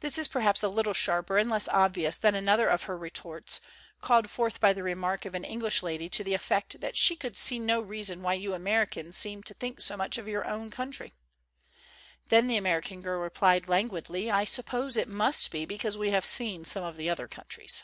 This 0.00 0.16
is 0.16 0.26
perhaps 0.26 0.62
a 0.62 0.70
little 0.70 0.94
sharper 0.94 1.36
and 1.36 1.50
less 1.50 1.68
obvious 1.68 2.16
than 2.16 2.34
another 2.34 2.66
of 2.66 2.84
her 2.84 2.96
retorts, 2.96 3.60
called 4.00 4.30
forth 4.30 4.58
by 4.58 4.72
the 4.72 4.82
remark 4.82 5.26
of 5.26 5.34
an 5.34 5.44
Eng 5.44 5.58
lish 5.58 5.82
lady 5.82 6.08
to 6.08 6.24
the 6.24 6.32
effect 6.32 6.80
that 6.80 6.96
she 6.96 7.14
could 7.14 7.36
see 7.36 7.58
"no 7.58 7.82
reason 7.82 8.22
why 8.22 8.32
you 8.32 8.54
Americans 8.54 9.18
seem 9.18 9.42
to 9.42 9.52
think 9.52 9.82
so 9.82 9.98
much 9.98 10.16
of 10.16 10.26
your 10.26 10.46
own 10.48 10.70
country." 10.70 11.12
Then 12.30 12.46
the 12.46 12.56
Ameri 12.56 12.84
can 12.84 13.02
Girl 13.02 13.20
replied 13.20 13.68
languidly, 13.68 14.30
"I 14.30 14.46
suppose 14.46 14.96
it 14.96 15.08
must 15.10 15.50
be 15.50 15.66
because 15.66 15.98
we 15.98 16.10
have 16.10 16.24
seen 16.24 16.64
some 16.64 16.82
of 16.82 16.96
the 16.96 17.10
other 17.10 17.28
countries." 17.28 17.82